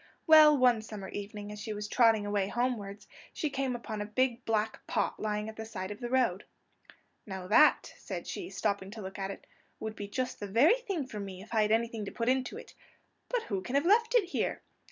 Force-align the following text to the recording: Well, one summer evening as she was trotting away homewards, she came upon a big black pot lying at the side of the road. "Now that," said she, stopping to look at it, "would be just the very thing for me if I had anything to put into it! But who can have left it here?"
Well, 0.25 0.57
one 0.57 0.81
summer 0.81 1.09
evening 1.09 1.51
as 1.51 1.61
she 1.61 1.73
was 1.73 1.87
trotting 1.87 2.25
away 2.25 2.47
homewards, 2.47 3.07
she 3.33 3.51
came 3.51 3.75
upon 3.75 4.01
a 4.01 4.05
big 4.07 4.43
black 4.45 4.87
pot 4.87 5.19
lying 5.19 5.47
at 5.47 5.57
the 5.57 5.63
side 5.63 5.91
of 5.91 5.99
the 5.99 6.09
road. 6.09 6.43
"Now 7.27 7.45
that," 7.45 7.93
said 7.99 8.25
she, 8.25 8.49
stopping 8.49 8.89
to 8.89 9.01
look 9.03 9.19
at 9.19 9.29
it, 9.29 9.45
"would 9.79 9.95
be 9.95 10.07
just 10.07 10.39
the 10.39 10.47
very 10.47 10.79
thing 10.79 11.05
for 11.05 11.19
me 11.19 11.43
if 11.43 11.53
I 11.53 11.61
had 11.61 11.71
anything 11.71 12.03
to 12.05 12.11
put 12.11 12.29
into 12.29 12.57
it! 12.57 12.73
But 13.29 13.43
who 13.43 13.61
can 13.61 13.75
have 13.75 13.85
left 13.85 14.15
it 14.15 14.23
here?" 14.29 14.63